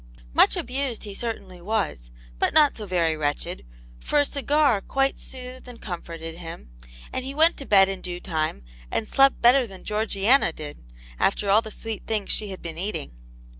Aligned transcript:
Much 0.33 0.55
abused 0.57 1.03
he 1.03 1.13
certainly 1.13 1.61
was, 1.61 2.09
but 2.39 2.55
not 2.55 2.75
so 2.75 2.87
very 2.87 3.15
wretched, 3.15 3.63
for 3.99 4.19
a 4.19 4.25
cigar 4.25 4.81
quite 4.81 5.19
soothed 5.19 5.67
and 5.67 5.79
comforted 5.79 6.39
him, 6.39 6.71
and 7.13 7.23
he 7.23 7.35
went 7.35 7.55
to 7.55 7.67
bed 7.67 7.87
in 7.87 8.01
due 8.01 8.19
time, 8.19 8.63
and 8.89 9.07
slept 9.07 9.39
better 9.43 9.67
than 9.67 9.85
Georgiana 9.85 10.51
did, 10.51 10.79
after 11.19 11.51
all 11.51 11.61
the 11.61 11.69
sweet 11.69 12.07
things 12.07 12.31
she 12.31 12.47
had 12.49 12.63
been 12.63 12.79
eating. 12.79 13.11